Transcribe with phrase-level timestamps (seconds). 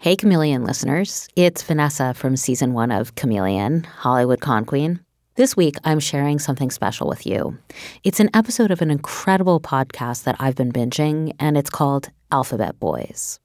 [0.00, 1.28] Hey, Chameleon listeners.
[1.34, 5.00] It's Vanessa from season one of Chameleon, Hollywood Con Queen.
[5.34, 7.58] This week, I'm sharing something special with you.
[8.04, 12.78] It's an episode of an incredible podcast that I've been binging, and it's called Alphabet
[12.78, 13.40] Boys.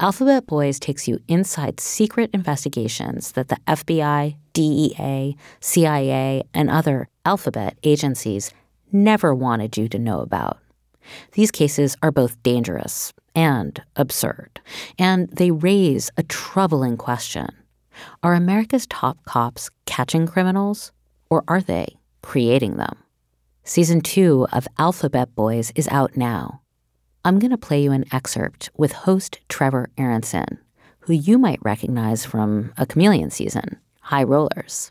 [0.00, 7.76] Alphabet Boys takes you inside secret investigations that the FBI, DEA, CIA, and other alphabet
[7.82, 8.50] agencies
[8.92, 10.58] never wanted you to know about.
[11.32, 14.60] These cases are both dangerous and absurd,
[14.98, 17.48] and they raise a troubling question.
[18.22, 20.92] Are America's top cops catching criminals,
[21.30, 22.96] or are they creating them?
[23.64, 26.60] Season two of Alphabet Boys is out now.
[27.24, 30.58] I'm going to play you an excerpt with host Trevor Aaronson,
[31.00, 34.90] who you might recognize from a chameleon season, High Rollers.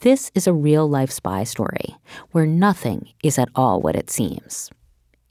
[0.00, 1.96] This is a real life spy story
[2.30, 4.70] where nothing is at all what it seems.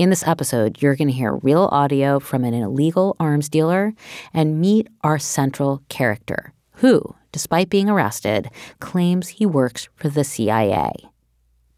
[0.01, 3.93] In this episode, you're going to hear real audio from an illegal arms dealer
[4.33, 10.91] and meet our central character, who, despite being arrested, claims he works for the CIA.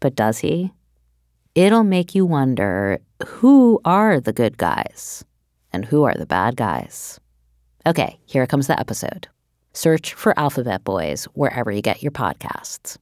[0.00, 0.72] But does he?
[1.54, 5.22] It'll make you wonder who are the good guys
[5.70, 7.20] and who are the bad guys?
[7.84, 9.28] Okay, here comes the episode.
[9.74, 12.96] Search for Alphabet Boys wherever you get your podcasts.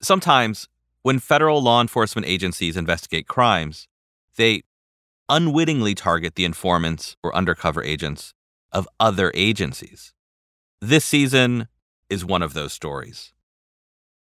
[0.00, 0.68] Sometimes,
[1.02, 3.88] when federal law enforcement agencies investigate crimes,
[4.36, 4.62] they
[5.28, 8.34] unwittingly target the informants or undercover agents
[8.72, 10.12] of other agencies.
[10.80, 11.68] This season
[12.08, 13.32] is one of those stories.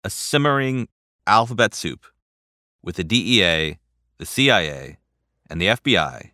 [0.04, 0.88] A simmering
[1.26, 2.06] alphabet soup
[2.82, 3.78] with the DEA,
[4.18, 4.98] the CIA,
[5.50, 6.32] and the FBI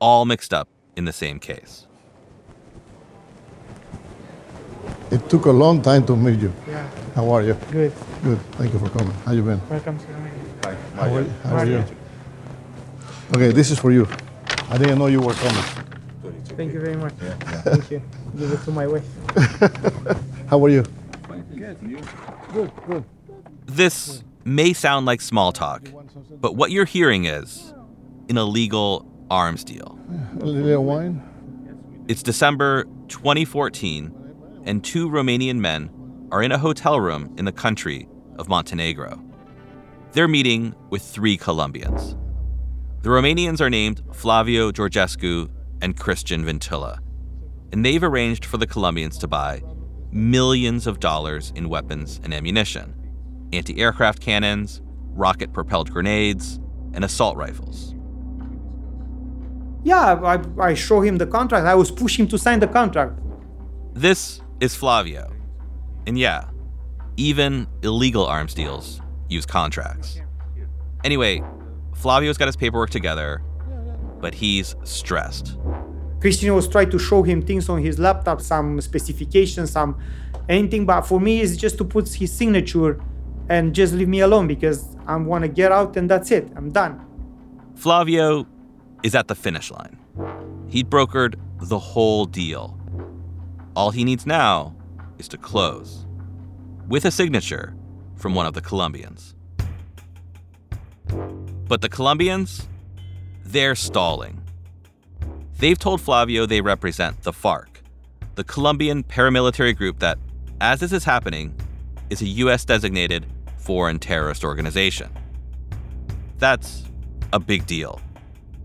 [0.00, 1.86] all mixed up in the same case.
[5.10, 6.52] It took a long time to meet you.
[6.68, 7.54] Yeah, How are you?
[7.72, 7.92] good.
[8.22, 8.38] Good.
[8.52, 9.12] Thank you for coming.
[9.24, 9.60] How you been?
[9.68, 10.78] Welcome to Romania.
[10.94, 11.84] How are, how are you?
[13.32, 14.08] Okay, this is for you.
[14.70, 15.62] I didn't know you were coming.
[16.56, 17.12] Thank you very much.
[17.14, 18.02] Thank you.
[18.36, 19.04] Give it to my wife.
[20.48, 20.84] How are you?
[23.66, 25.88] This may sound like small talk,
[26.40, 27.72] but what you're hearing is
[28.28, 29.96] an illegal arms deal.
[30.40, 31.22] A little wine?
[32.08, 35.90] It's December 2014, and two Romanian men
[36.32, 39.22] are in a hotel room in the country of Montenegro.
[40.12, 42.16] They're meeting with three Colombians.
[43.02, 45.48] The Romanians are named Flavio Georgescu
[45.80, 47.00] and Christian Vintilla,
[47.72, 49.62] and they've arranged for the Colombians to buy
[50.12, 52.94] millions of dollars in weapons and ammunition
[53.52, 56.60] anti aircraft cannons, rocket propelled grenades,
[56.92, 57.94] and assault rifles.
[59.82, 61.66] Yeah, I, I show him the contract.
[61.66, 63.18] I was pushing him to sign the contract.
[63.94, 65.32] This is Flavio.
[66.06, 66.44] And yeah,
[67.16, 70.20] even illegal arms deals use contracts.
[71.02, 71.42] Anyway,
[72.00, 73.42] Flavio's got his paperwork together,
[74.20, 75.58] but he's stressed.
[76.18, 79.98] Christian was trying to show him things on his laptop, some specifications, some
[80.48, 80.86] anything.
[80.86, 82.98] But for me, it's just to put his signature
[83.50, 86.50] and just leave me alone because I want to get out and that's it.
[86.56, 87.04] I'm done.
[87.74, 88.46] Flavio
[89.02, 89.98] is at the finish line.
[90.68, 92.78] He'd brokered the whole deal.
[93.76, 94.74] All he needs now
[95.18, 96.06] is to close
[96.88, 97.74] with a signature
[98.16, 99.34] from one of the Colombians.
[101.70, 102.66] But the Colombians,
[103.44, 104.42] they're stalling.
[105.60, 107.68] They've told Flavio they represent the FARC,
[108.34, 110.18] the Colombian paramilitary group that,
[110.60, 111.54] as this is happening,
[112.10, 112.64] is a U.S.
[112.64, 113.24] designated
[113.56, 115.12] foreign terrorist organization.
[116.38, 116.82] That's
[117.32, 118.00] a big deal.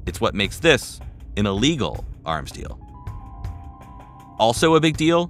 [0.07, 0.99] It's what makes this
[1.37, 2.79] an illegal arms deal.
[4.39, 5.29] Also, a big deal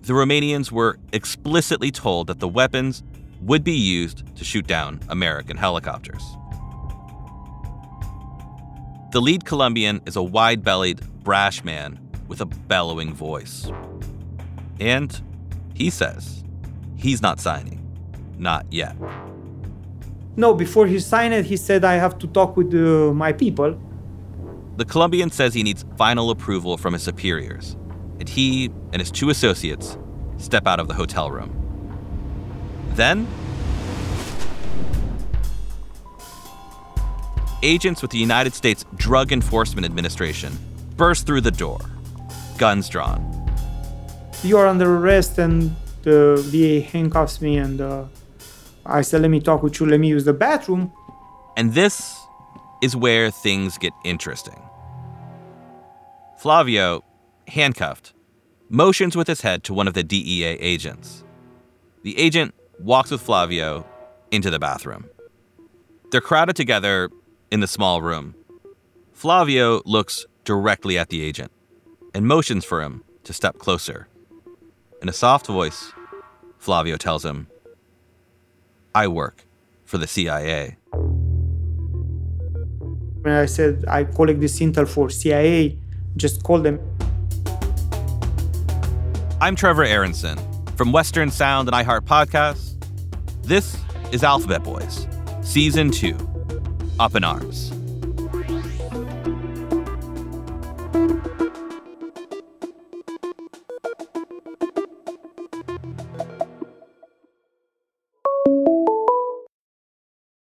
[0.00, 3.02] the Romanians were explicitly told that the weapons
[3.42, 6.38] would be used to shoot down American helicopters.
[9.12, 13.70] The lead Colombian is a wide bellied, brash man with a bellowing voice.
[14.80, 15.20] And
[15.74, 16.42] he says
[16.96, 17.78] he's not signing.
[18.38, 18.96] Not yet.
[20.36, 23.78] No, before he signed it, he said I have to talk with uh, my people.
[24.78, 27.76] The Colombian says he needs final approval from his superiors,
[28.18, 29.98] and he and his two associates
[30.38, 31.52] step out of the hotel room.
[32.94, 33.26] Then,
[37.62, 40.52] agents with the United States Drug Enforcement Administration
[40.96, 41.80] burst through the door,
[42.58, 43.20] guns drawn.
[44.42, 48.04] You are under arrest, and the VA handcuffs me, and uh,
[48.84, 49.86] I said, "Let me talk with you.
[49.86, 50.92] Let me use the bathroom."
[51.56, 52.18] And this
[52.82, 54.60] is where things get interesting.
[56.38, 57.04] Flavio,
[57.46, 58.14] handcuffed,
[58.68, 61.22] motions with his head to one of the DEA agents.
[62.02, 63.86] The agent walks with Flavio
[64.32, 65.04] into the bathroom.
[66.10, 67.10] They're crowded together
[67.52, 68.34] in the small room.
[69.12, 71.52] Flavio looks directly at the agent
[72.14, 74.08] and motions for him to step closer.
[75.02, 75.92] In a soft voice,
[76.56, 77.48] Flavio tells him,
[78.94, 79.44] I work
[79.84, 80.78] for the CIA.
[83.20, 85.76] When I said I collect this intel for CIA,
[86.16, 86.80] just call them.
[89.42, 90.38] I'm Trevor Aaronson
[90.76, 92.82] from Western Sound and iHeart Podcasts.
[93.42, 93.76] This
[94.10, 95.06] is Alphabet Boys,
[95.42, 96.31] Season 2
[96.98, 97.72] Up in Arms.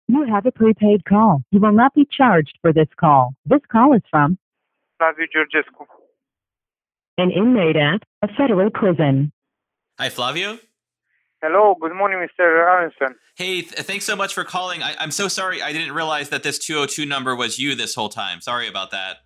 [0.08, 1.44] You have a prepaid call.
[1.52, 3.34] You will not be charged for this call.
[3.46, 4.38] This call is from
[5.02, 5.86] Flaviu Georgescu.
[7.18, 9.32] an inmate at a federal prison.
[10.00, 10.60] Hi, Flavio.
[11.44, 12.44] Hello, good morning, Mr.
[12.46, 13.16] Aaronson.
[13.36, 14.84] Hey, th- thanks so much for calling.
[14.84, 18.10] I- I'm so sorry I didn't realize that this 202 number was you this whole
[18.10, 18.42] time.
[18.42, 19.18] Sorry about that.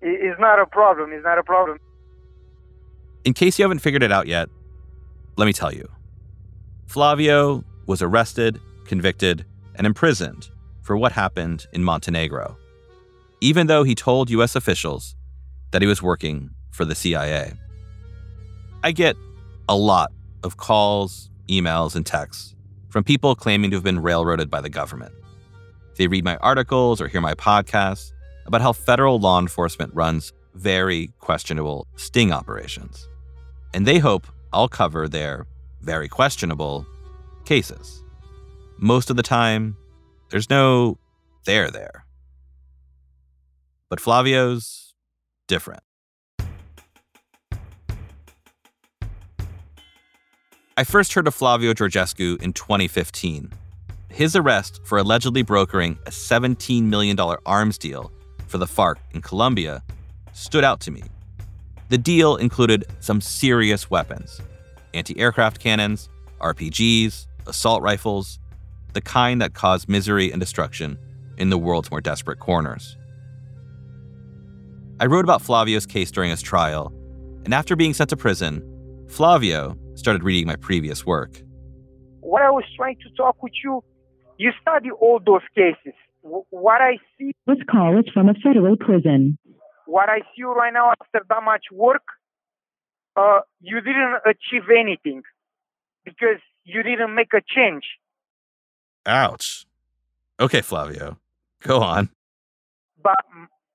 [0.00, 1.10] It's not a problem.
[1.12, 1.78] It's not a problem.
[3.24, 4.48] In case you haven't figured it out yet,
[5.36, 5.88] let me tell you.
[6.86, 9.44] Flavio was arrested, convicted,
[9.74, 10.48] and imprisoned
[10.82, 12.56] for what happened in Montenegro,
[13.40, 15.16] even though he told US officials
[15.72, 17.54] that he was working for the CIA.
[18.84, 19.16] I get
[19.68, 20.12] a lot
[20.46, 22.54] of calls, emails, and texts
[22.88, 25.12] from people claiming to have been railroaded by the government.
[25.96, 28.12] They read my articles or hear my podcasts
[28.46, 33.06] about how federal law enforcement runs very questionable sting operations.
[33.74, 35.46] And they hope I'll cover their
[35.82, 36.86] very questionable
[37.44, 38.02] cases.
[38.78, 39.76] Most of the time,
[40.30, 40.98] there's no
[41.44, 42.06] there there.
[43.88, 44.94] But Flavio's
[45.46, 45.82] different.
[50.78, 53.50] I first heard of Flavio Georgescu in 2015.
[54.10, 58.12] His arrest for allegedly brokering a $17 million arms deal
[58.46, 59.82] for the FARC in Colombia
[60.34, 61.02] stood out to me.
[61.88, 64.42] The deal included some serious weapons
[64.92, 66.10] anti aircraft cannons,
[66.42, 68.38] RPGs, assault rifles,
[68.92, 70.98] the kind that cause misery and destruction
[71.38, 72.98] in the world's more desperate corners.
[75.00, 76.92] I wrote about Flavio's case during his trial,
[77.46, 78.62] and after being sent to prison,
[79.08, 81.42] Flavio started reading my previous work.
[82.20, 83.82] What I was trying to talk with you,
[84.38, 85.94] you study all those cases.
[86.22, 89.38] What I see, This call is from a federal prison.
[89.86, 92.02] what I see right now after that much work,
[93.16, 95.22] uh, you didn't achieve anything
[96.04, 97.84] because you didn't make a change.
[99.06, 99.64] Ouch.
[100.40, 101.16] Okay, Flavio,
[101.62, 102.10] go on.
[103.02, 103.14] But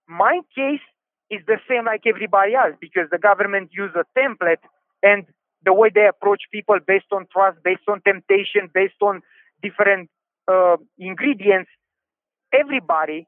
[0.08, 0.82] my case
[1.30, 4.58] is the same like everybody else because the government use a template
[5.02, 5.24] and
[5.64, 9.22] the way they approach people based on trust, based on temptation, based on
[9.62, 10.10] different
[10.48, 11.70] uh, ingredients.
[12.54, 13.28] Everybody,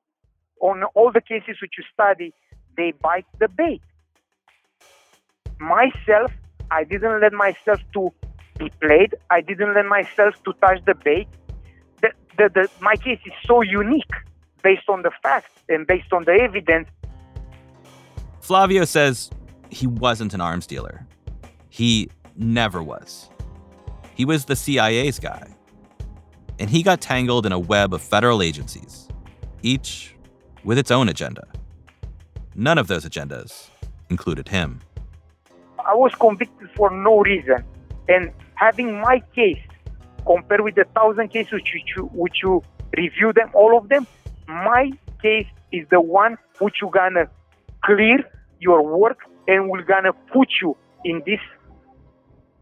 [0.59, 2.33] on all the cases which you study,
[2.75, 3.81] they bite the bait.
[5.59, 6.31] Myself,
[6.71, 8.11] I didn't let myself to
[8.57, 9.15] be played.
[9.29, 11.27] I didn't let myself to touch the bait.
[12.01, 14.11] The, the, the, my case is so unique
[14.63, 16.87] based on the facts and based on the evidence.
[18.41, 19.29] Flavio says
[19.69, 21.05] he wasn't an arms dealer.
[21.69, 23.29] He never was.
[24.15, 25.55] He was the CIA's guy.
[26.59, 29.07] And he got tangled in a web of federal agencies,
[29.61, 30.15] each
[30.63, 31.47] with its own agenda.
[32.55, 33.69] None of those agendas
[34.09, 34.81] included him.
[35.79, 37.63] I was convicted for no reason.
[38.07, 39.59] And having my case
[40.25, 42.61] compared with the thousand cases which you, which you
[42.95, 44.05] review them, all of them,
[44.47, 47.27] my case is the one which you're gonna
[47.83, 48.19] clear
[48.59, 51.39] your work and will gonna put you in this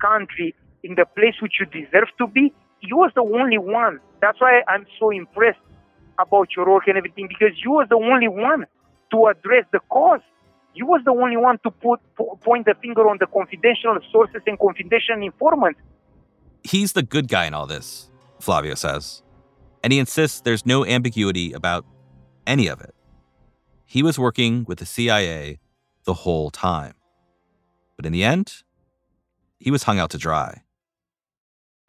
[0.02, 2.54] country in the place which you deserve to be.
[2.82, 4.00] You was the only one.
[4.22, 5.60] That's why I'm so impressed
[6.20, 8.66] about your work and everything because you was the only one
[9.12, 10.22] to address the cause.
[10.74, 14.42] You was the only one to put po- point the finger on the confidential sources
[14.48, 15.80] and confidential informants.
[16.64, 19.22] He's the good guy in all this, Flavio says.
[19.84, 21.86] And he insists there's no ambiguity about
[22.48, 22.94] any of it.
[23.86, 25.60] He was working with the CIA
[26.06, 26.94] the whole time.
[27.98, 28.64] But in the end,
[29.62, 30.62] he was hung out to dry.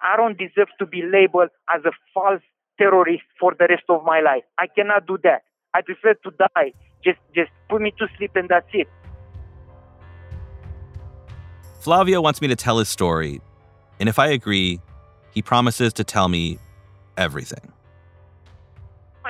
[0.01, 2.43] I don't deserve to be labeled as a false
[2.79, 4.43] terrorist for the rest of my life.
[4.59, 5.43] I cannot do that.
[5.75, 6.73] I prefer to die.
[7.03, 8.89] Just just put me to sleep and that's it.
[11.81, 13.41] Flavio wants me to tell his story,
[13.99, 14.81] and if I agree,
[15.33, 16.59] he promises to tell me
[17.17, 17.73] everything.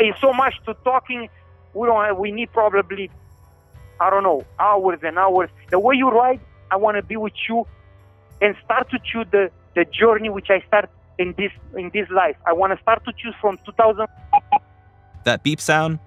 [0.00, 1.28] It's so much to talking.
[1.74, 2.04] We don't.
[2.04, 3.10] Have, we need probably,
[4.00, 5.48] I don't know, hours and hours.
[5.70, 7.66] The way you write, I want to be with you,
[8.42, 12.36] and start to choose the the journey which I start in this in this life.
[12.44, 14.06] I want to start to choose from 2000.
[15.24, 16.00] That beep sound,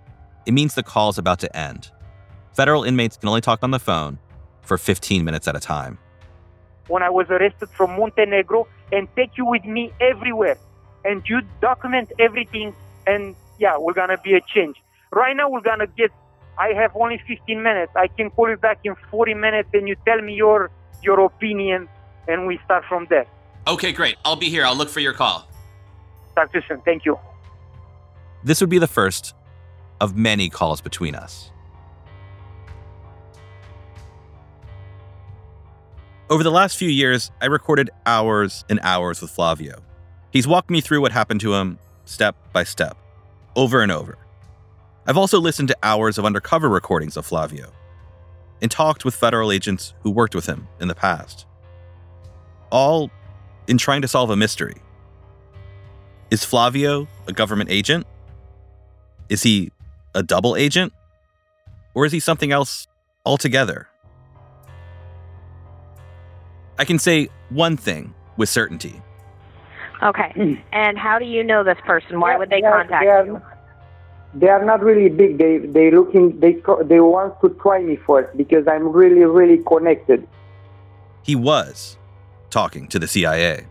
[0.45, 1.89] it means the call is about to end.
[2.53, 4.19] Federal inmates can only talk on the phone,
[4.61, 5.97] for 15 minutes at a time.
[6.87, 10.57] When I was arrested from Montenegro and take you with me everywhere.
[11.03, 12.75] And you document everything
[13.07, 14.75] and yeah, we're gonna be a change.
[15.11, 16.11] Right now we're gonna get
[16.57, 17.91] I have only 15 minutes.
[17.95, 20.71] I can call you back in 40 minutes and you tell me your
[21.03, 21.87] your opinion
[22.27, 23.25] and we start from there.
[23.67, 24.17] Okay, great.
[24.23, 24.65] I'll be here.
[24.65, 25.49] I'll look for your call.
[26.35, 26.81] Talk to you soon.
[26.81, 27.17] Thank you.
[28.43, 29.33] This would be the first
[29.99, 31.51] of many calls between us.
[36.29, 39.83] Over the last few years, I recorded hours and hours with Flavio.
[40.31, 42.97] He's walked me through what happened to him step by step,
[43.55, 44.17] over and over.
[45.07, 47.71] I've also listened to hours of undercover recordings of Flavio
[48.61, 51.45] and talked with federal agents who worked with him in the past.
[52.75, 53.09] All
[53.67, 54.75] in trying to solve a mystery.
[56.29, 58.05] Is Flavio a government agent?
[59.29, 59.71] Is he
[60.13, 60.91] a double agent?
[61.93, 62.87] Or is he something else
[63.25, 63.87] altogether?
[66.77, 69.01] I can say one thing with certainty.
[70.03, 70.61] Okay.
[70.73, 72.19] And how do you know this person?
[72.19, 73.41] Why would they are- contact they are, you?
[74.33, 75.37] They are not really big.
[75.37, 80.27] They they looking they they want to try me first because I'm really really connected.
[81.23, 81.97] He was
[82.55, 83.67] talking to the CIA.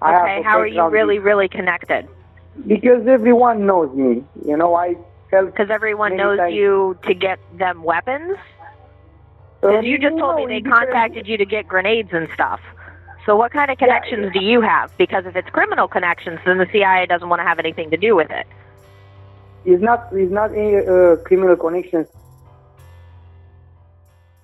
[0.00, 0.42] Okay.
[0.44, 2.08] How are you really, really connected?
[2.68, 4.22] Because everyone knows me.
[4.46, 4.94] You know, I
[5.32, 5.46] help.
[5.50, 6.54] Because everyone knows times.
[6.54, 8.38] you to get them weapons?
[9.60, 12.60] Because you just told me they contacted you to get grenades and stuff.
[13.26, 14.96] So what kind of connections do you have?
[14.96, 18.14] Because if it's criminal connections, then the CIA doesn't want to have anything to do
[18.14, 18.46] with it.
[19.64, 22.06] It's not it's not a uh, criminal connections.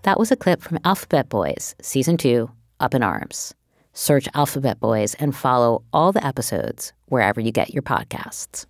[0.02, 2.50] That was a clip from Alphabet Boys, Season 2,
[2.84, 3.54] Up in Arms.
[3.94, 8.66] Search Alphabet Boys and follow all the episodes wherever you get your podcasts.